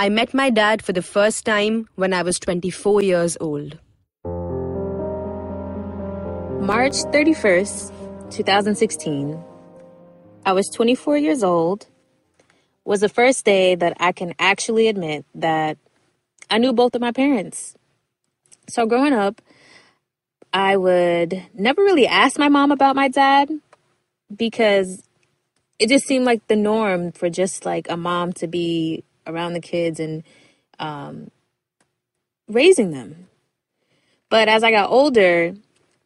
[0.00, 3.80] I Met My Dad for the First Time When I Was 24 Years Old.
[6.64, 9.42] March 31st, 2016.
[10.46, 11.88] I was 24 years old.
[12.84, 15.78] Was the first day that I can actually admit that
[16.48, 17.74] I knew both of my parents.
[18.68, 19.42] So growing up,
[20.52, 23.50] I would never really ask my mom about my dad
[24.32, 25.02] because
[25.80, 29.60] it just seemed like the norm for just like a mom to be around the
[29.60, 30.24] kids and
[30.78, 31.30] um,
[32.48, 33.28] raising them.
[34.30, 35.54] But as I got older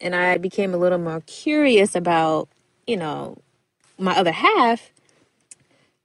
[0.00, 2.48] and I became a little more curious about,
[2.86, 3.38] you know,
[3.98, 4.92] my other half,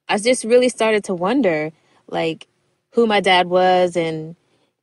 [0.10, 1.72] I just really started to wonder
[2.08, 2.48] like
[2.92, 4.36] who my dad was and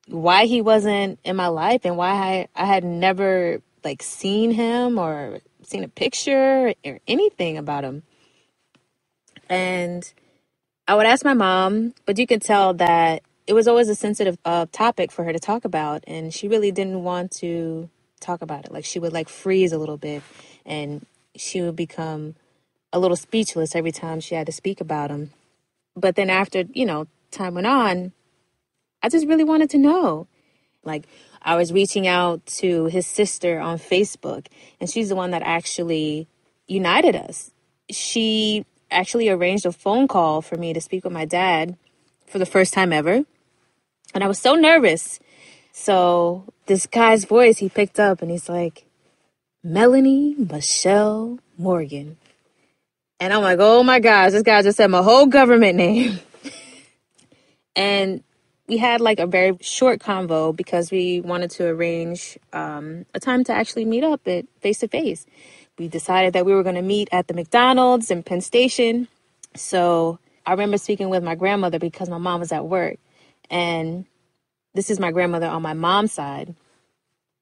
[0.08, 4.98] why he wasn't in my life and why I, I had never like seen him
[4.98, 8.02] or seen a picture or anything about him.
[9.48, 10.10] And
[10.90, 14.36] I would ask my mom, but you could tell that it was always a sensitive
[14.44, 17.88] uh, topic for her to talk about, and she really didn't want to
[18.20, 18.72] talk about it.
[18.72, 20.24] Like she would like freeze a little bit,
[20.66, 22.34] and she would become
[22.92, 25.30] a little speechless every time she had to speak about him.
[25.96, 28.12] But then after you know time went on,
[29.02, 30.26] I just really wanted to know.
[30.84, 31.06] Like
[31.42, 34.48] I was reaching out to his sister on Facebook,
[34.80, 36.28] and she's the one that actually
[36.68, 37.52] united us.
[37.90, 41.76] She actually arranged a phone call for me to speak with my dad
[42.26, 43.24] for the first time ever.
[44.14, 45.20] And I was so nervous.
[45.72, 48.84] So this guy's voice he picked up and he's like,
[49.62, 52.16] Melanie Michelle Morgan.
[53.18, 56.18] And I'm like, oh my gosh, this guy just said my whole government name.
[57.76, 58.22] and
[58.70, 63.44] we had like a very short convo because we wanted to arrange um, a time
[63.44, 65.26] to actually meet up at face to face
[65.80, 69.08] we decided that we were going to meet at the McDonald's in Penn Station.
[69.56, 72.98] So I remember speaking with my grandmother because my mom was at work.
[73.50, 74.04] And
[74.74, 76.54] this is my grandmother on my mom's side.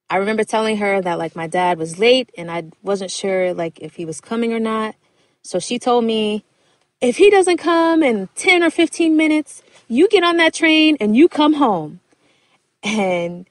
[0.09, 3.79] I remember telling her that like my dad was late and I wasn't sure like
[3.81, 4.95] if he was coming or not.
[5.43, 6.45] So she told me,
[7.01, 11.15] if he doesn't come in 10 or 15 minutes, you get on that train and
[11.15, 11.99] you come home.
[12.83, 13.47] And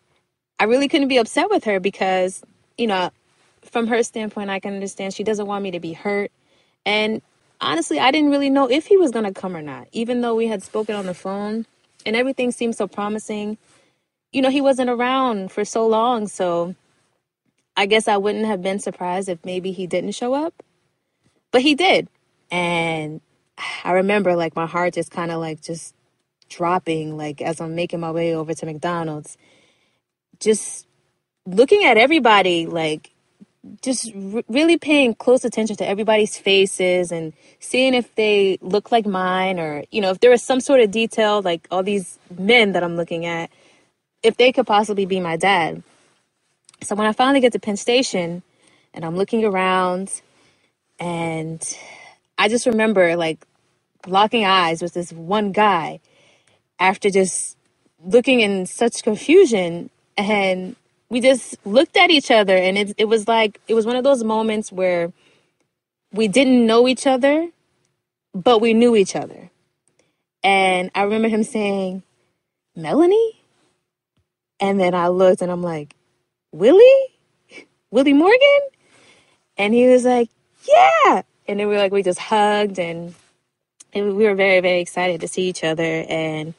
[0.59, 2.43] I really couldn't be upset with her because,
[2.77, 3.11] you know,
[3.63, 6.31] from her standpoint, I can understand she doesn't want me to be hurt.
[6.85, 7.23] And
[7.61, 10.35] honestly, I didn't really know if he was going to come or not, even though
[10.35, 11.67] we had spoken on the phone
[12.07, 13.59] and everything seemed so promising.
[14.33, 16.29] You know, he wasn't around for so long.
[16.29, 16.75] So
[17.77, 20.63] I guess I wouldn't have been surprised if maybe he didn't show up.
[21.51, 22.09] But he did.
[22.51, 23.21] And
[23.85, 25.95] I remember like my heart just kind of like just
[26.49, 29.37] dropping, like as I'm making my way over to McDonald's,
[30.41, 30.87] just
[31.47, 33.11] looking at everybody like
[33.83, 39.07] just r- really paying close attention to everybody's faces and seeing if they look like
[39.07, 42.73] mine or you know if there was some sort of detail like all these men
[42.73, 43.51] that i'm looking at
[44.23, 45.83] if they could possibly be my dad.
[46.83, 48.43] So when i finally get to penn station
[48.95, 50.11] and i'm looking around
[50.99, 51.63] and
[52.37, 53.45] i just remember like
[54.07, 56.01] locking eyes with this one guy
[56.79, 57.57] after just
[58.05, 59.91] looking in such confusion.
[60.17, 60.77] And
[61.09, 64.05] we just looked at each other and it, it was like it was one of
[64.05, 65.13] those moments where
[66.13, 67.49] we didn't know each other
[68.35, 69.51] but we knew each other.
[70.43, 72.03] And i remember him saying
[72.77, 73.41] melanie?
[74.61, 75.95] And then i looked and i'm like
[76.53, 77.07] willie?
[77.91, 78.61] Willie morgan?
[79.57, 80.29] And he was like
[80.69, 81.23] yeah.
[81.47, 83.15] And then we were like we just hugged and,
[83.95, 86.55] and we were very very excited to see each other and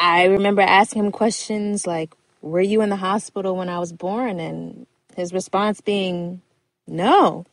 [0.00, 4.40] i remember asking him questions like were you in the hospital when I was born?
[4.40, 4.86] And
[5.16, 6.42] his response being,
[6.86, 7.46] no.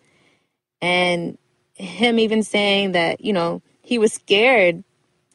[0.81, 1.38] And
[1.75, 4.83] him even saying that, you know, he was scared,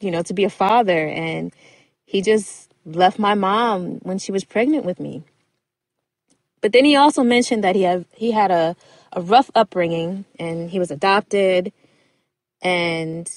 [0.01, 1.07] you know, to be a father.
[1.07, 1.53] And
[2.05, 5.23] he just left my mom when she was pregnant with me.
[6.61, 8.75] But then he also mentioned that he had he had a,
[9.13, 11.73] a rough upbringing and he was adopted
[12.61, 13.29] and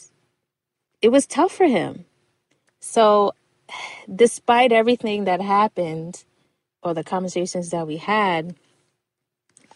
[1.02, 2.04] it was tough for him.
[2.81, 3.32] So
[4.14, 6.25] despite everything that happened
[6.82, 8.54] or the conversations that we had,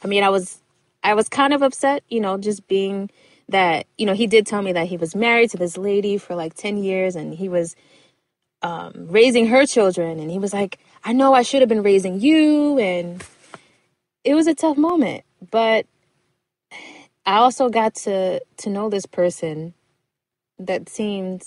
[0.03, 0.63] I mean, I was
[1.03, 3.11] I was kind of upset, you know, just being
[3.49, 6.35] that, you know, he did tell me that he was married to this lady for
[6.35, 7.75] like 10 years and he was
[8.63, 10.21] um, raising her children.
[10.21, 12.79] And he was like, I know I should have been raising you.
[12.79, 13.25] And
[14.25, 15.25] it was a tough moment.
[15.51, 15.87] But
[17.27, 19.75] I also got to, to know this person
[20.61, 21.45] that seemed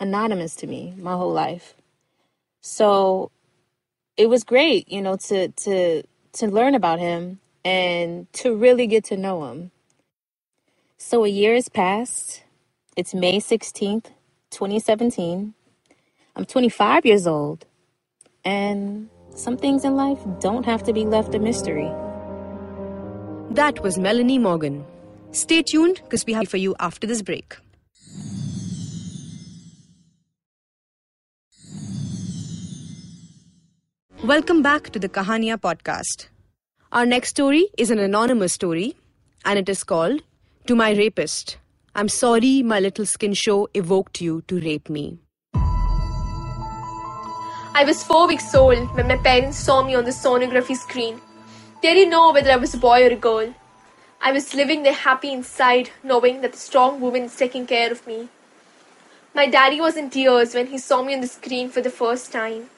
[0.00, 1.74] anonymous to me my whole life.
[2.62, 3.30] So
[4.16, 6.02] it was great, you know, to to
[6.34, 9.70] to learn about him and to really get to know him.
[10.98, 12.44] So a year has passed.
[12.96, 14.06] It's May 16th,
[14.50, 15.54] 2017.
[16.36, 17.66] I'm 25 years old.
[18.44, 21.92] And some things in life don't have to be left a mystery.
[23.50, 24.84] That was Melanie Morgan.
[25.32, 27.56] Stay tuned because we have for you after this break.
[34.28, 36.28] Welcome back to the Kahania podcast.
[36.92, 38.96] Our next story is an anonymous story,
[39.44, 40.22] and it is called
[40.66, 41.58] To My Rapist.
[41.94, 45.18] I'm sorry my little skin show evoked you to rape me.
[47.74, 51.20] I was four weeks old when my parents saw me on the sonography screen.
[51.82, 53.52] They didn't know whether I was a boy or a girl.
[54.22, 58.06] I was living there happy inside, knowing that the strong woman is taking care of
[58.06, 58.30] me.
[59.34, 62.32] My daddy was in tears when he saw me on the screen for the first
[62.32, 62.70] time.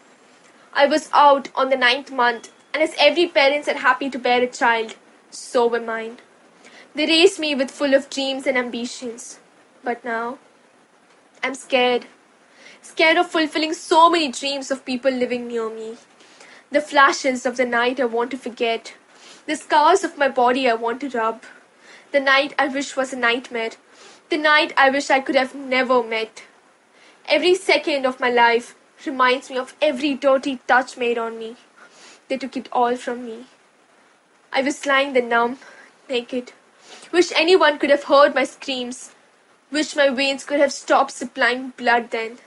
[0.79, 4.43] I was out on the ninth month, and as every parent is happy to bear
[4.43, 4.95] a child,
[5.31, 6.19] so were mine.
[6.95, 9.39] They raised me with full of dreams and ambitions.
[9.83, 10.37] But now,
[11.43, 12.05] I'm scared.
[12.83, 15.97] Scared of fulfilling so many dreams of people living near me.
[16.71, 18.93] The flashes of the night I want to forget.
[19.47, 21.45] The scars of my body I want to rub.
[22.13, 23.71] The night I wish was a nightmare.
[24.29, 26.43] The night I wish I could have never met.
[27.27, 28.75] Every second of my life
[29.05, 31.57] reminds me of every dirty touch made on me.
[32.29, 33.47] They took it all from me.
[34.53, 35.59] I was lying there numb,
[36.09, 36.53] naked.
[37.13, 39.13] Wish anyone could have heard my screams.
[39.71, 42.39] Wish my veins could have stopped supplying blood then.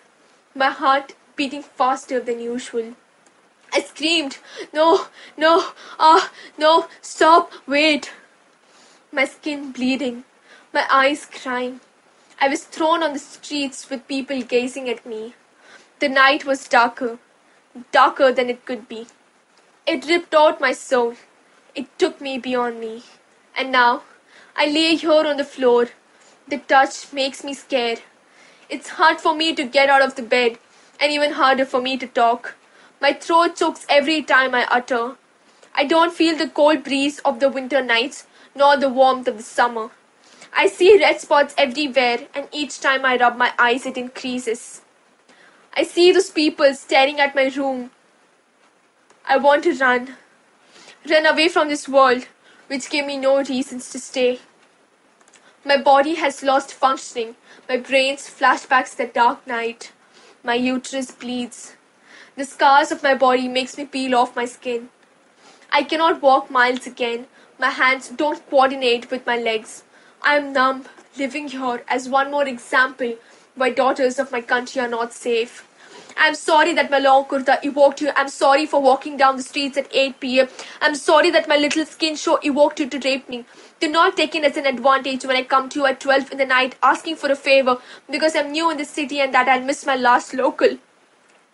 [0.56, 2.96] My heart beating faster than usual.
[3.74, 4.40] I screamed,
[4.74, 5.06] No,
[5.38, 8.12] no, ah, no, stop, wait.
[9.12, 10.24] My skin bleeding,
[10.74, 11.82] my eyes crying.
[12.42, 15.36] I was thrown on the streets with people gazing at me.
[16.00, 17.20] The night was darker,
[17.92, 19.08] darker than it could be.
[19.86, 21.16] It ripped out my soul.
[21.76, 23.04] It took me beyond me.
[23.54, 24.04] And now
[24.56, 25.90] I lay here on the floor.
[26.48, 28.02] The touch makes me scared.
[28.70, 30.58] It's hard for me to get out of the bed,
[31.02, 32.56] and even harder for me to talk.
[33.02, 35.18] My throat chokes every time I utter.
[35.76, 38.26] I don't feel the cold breeze of the winter nights,
[38.56, 39.90] nor the warmth of the summer.
[40.54, 44.82] I see red spots everywhere, and each time I rub my eyes, it increases.
[45.76, 47.92] I see those people staring at my room.
[49.28, 50.16] I want to run.
[51.10, 52.26] Run away from this world,
[52.68, 54.40] which gave me no reasons to stay.
[55.64, 57.36] My body has lost functioning.
[57.68, 59.92] My brain's flashbacks the dark night.
[60.44, 61.76] My uterus bleeds.
[62.36, 64.90] The scars of my body makes me peel off my skin.
[65.72, 67.28] I cannot walk miles again.
[67.60, 69.84] My hands don't coordinate with my legs.
[70.22, 70.86] I am numb,
[71.18, 73.16] living here as one more example
[73.60, 75.66] why daughters of my country are not safe.
[76.18, 78.12] I'm sorry that my long kurta evoked you.
[78.16, 80.48] I'm sorry for walking down the streets at 8 pm.
[80.82, 83.46] I'm sorry that my little skin show evoked you to rape me.
[83.80, 86.38] Do not take it as an advantage when I come to you at 12 in
[86.38, 87.78] the night asking for a favor
[88.10, 90.78] because I'm new in the city and that I'll miss my last local.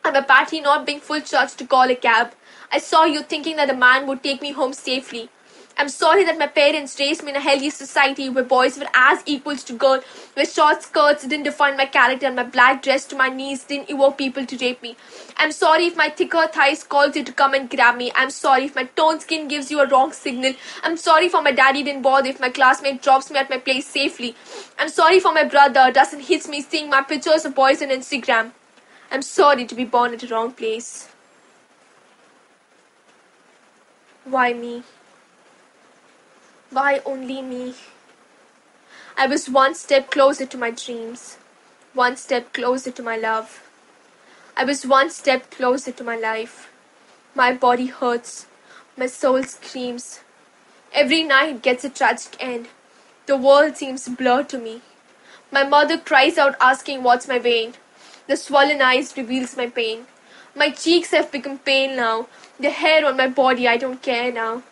[0.03, 2.33] I'm apparently not being full charged to call a cab.
[2.71, 5.29] I saw you thinking that a man would take me home safely.
[5.77, 9.21] I'm sorry that my parents raised me in a healthy society where boys were as
[9.25, 13.15] equals to girls, where short skirts didn't define my character and my black dress to
[13.17, 14.95] my knees didn't evoke people to rape me.
[15.35, 18.09] I'm sorry if my thicker thighs calls you to come and grab me.
[18.15, 20.53] I'm sorry if my toned skin gives you a wrong signal.
[20.81, 23.85] I'm sorry for my daddy didn't bother if my classmate drops me at my place
[23.85, 24.33] safely.
[24.79, 28.53] I'm sorry for my brother doesn't hit me seeing my pictures of boys on Instagram.
[29.11, 31.09] I'm sorry to be born at the wrong place.
[34.23, 34.83] Why me?
[36.75, 37.73] Why only me?
[39.17, 41.37] I was one step closer to my dreams,
[41.93, 43.63] one step closer to my love.
[44.57, 46.69] I was one step closer to my life.
[47.33, 48.47] My body hurts,
[48.97, 50.19] my soul screams.
[50.91, 52.67] Every night gets a tragic end.
[53.25, 54.81] The world seems blurred to me.
[55.51, 57.75] My mother cries out asking what's my vein.
[58.27, 60.07] The swollen eyes reveals my pain.
[60.53, 62.27] My cheeks have become pale now.
[62.59, 64.63] The hair on my body I don't care now.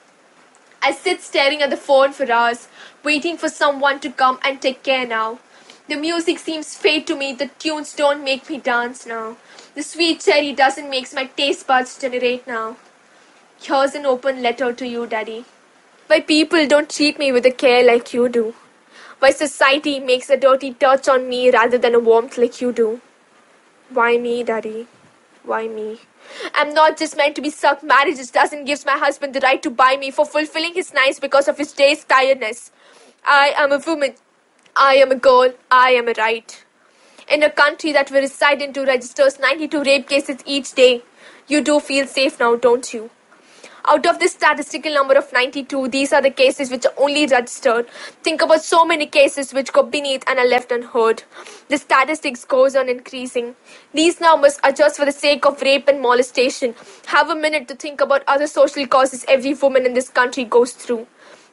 [0.85, 2.67] I sit staring at the phone for hours,
[3.03, 5.39] waiting for someone to come and take care now.
[5.87, 9.37] The music seems fade to me, the tunes don't make me dance now.
[9.75, 12.75] The sweet cherry doesn't make my taste buds generate now.
[13.61, 15.45] Here's an open letter to you, Daddy.
[16.07, 18.53] Why people don't treat me with a care like you do.
[19.19, 22.99] Why society makes a dirty touch on me rather than a warmth like you do.
[23.89, 24.87] Why me, Daddy?
[25.45, 25.99] Why me?
[26.55, 27.83] I'm not just meant to be sucked.
[27.83, 31.19] Marriage just doesn't give my husband the right to buy me for fulfilling his needs
[31.19, 32.71] because of his day's tiredness.
[33.25, 34.15] I am a woman.
[34.75, 35.53] I am a girl.
[35.69, 36.63] I am a right.
[37.29, 41.03] In a country that we reside into registers 92 rape cases each day,
[41.47, 43.09] you do feel safe now, don't you?
[43.85, 47.89] Out of this statistical number of 92, these are the cases which are only registered.
[48.23, 51.23] Think about so many cases which go beneath and are left unheard.
[51.67, 53.55] The statistics goes on increasing.
[53.93, 56.75] These numbers are just for the sake of rape and molestation.
[57.07, 60.71] Have a minute to think about other social causes every woman in this country goes
[60.71, 61.05] through.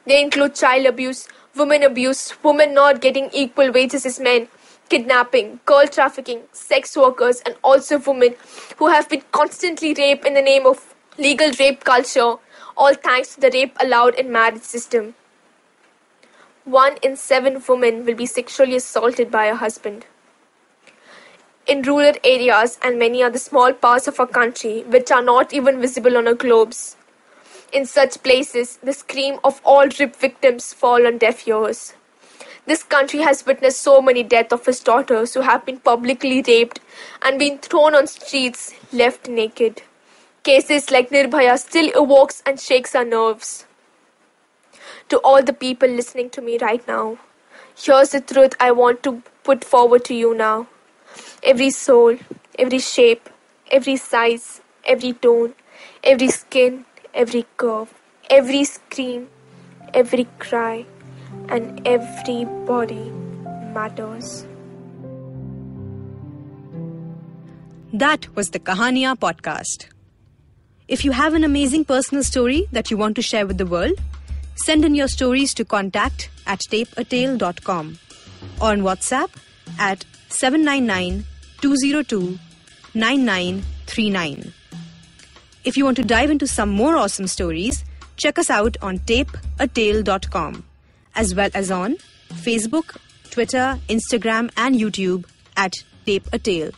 [0.05, 4.47] They include child abuse, women abuse, women not getting equal wages as men,
[4.87, 8.35] kidnapping, girl trafficking, sex workers, and also women
[8.77, 12.35] who have been constantly raped in the name of legal rape culture,
[12.77, 15.13] all thanks to the rape allowed in marriage system.
[16.63, 20.05] One in seven women will be sexually assaulted by a husband.
[21.67, 25.81] In rural areas and many other small parts of our country, which are not even
[25.81, 26.95] visible on our globes,
[27.73, 31.93] in such places, the scream of all rape victims fall on deaf ears.
[32.65, 36.79] This country has witnessed so many deaths of its daughters who have been publicly raped
[37.21, 39.83] and been thrown on streets, left naked.
[40.43, 43.67] Cases like Nirbhaya still evokes and shakes our nerves.
[45.09, 47.19] To all the people listening to me right now,
[47.77, 50.67] here's the truth I want to put forward to you now.
[51.43, 52.17] Every soul,
[52.57, 53.29] every shape,
[53.69, 55.53] every size, every tone,
[56.03, 57.93] every skin, every curve,
[58.27, 59.29] every scream,
[59.93, 60.87] every cry,
[61.49, 63.11] and every body
[63.75, 64.47] matters.
[67.93, 69.90] That was the Kahania podcast.
[70.91, 73.93] If you have an amazing personal story that you want to share with the world,
[74.65, 77.97] send in your stories to contact at tapeatale.com
[78.59, 79.29] or on WhatsApp
[79.79, 81.23] at 799
[81.61, 82.37] 202
[82.93, 84.53] 9939.
[85.63, 87.85] If you want to dive into some more awesome stories,
[88.17, 90.65] check us out on tapeatale.com
[91.15, 91.95] as well as on
[92.33, 92.97] Facebook,
[93.29, 95.23] Twitter, Instagram, and YouTube
[95.55, 95.71] at
[96.05, 96.71] Tape a Tale.